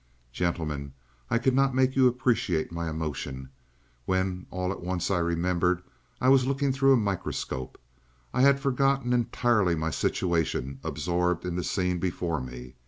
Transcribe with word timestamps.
"Gentlemen, 0.31 0.93
I 1.29 1.37
cannot 1.37 1.75
make 1.75 1.95
you 1.95 2.07
appreciate 2.07 2.71
my 2.71 2.89
emotions, 2.89 3.49
when 4.05 4.47
all 4.49 4.71
at 4.71 4.81
once 4.81 5.11
I 5.11 5.19
remembered 5.19 5.83
I 6.19 6.27
was 6.27 6.47
looking 6.47 6.73
through 6.73 6.93
a 6.93 6.97
microscope. 6.97 7.79
I 8.33 8.41
had 8.41 8.59
forgotten 8.59 9.13
entirely 9.13 9.75
my 9.75 9.91
situation, 9.91 10.79
absorbed 10.83 11.45
in 11.45 11.55
the 11.55 11.63
scene 11.63 11.99
before 11.99 12.41
me. 12.41 12.73